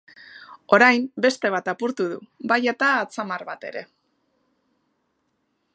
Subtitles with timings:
[0.77, 2.17] Orain, beste bat apurtu du,
[2.53, 3.87] bai eta atzamar bat ere.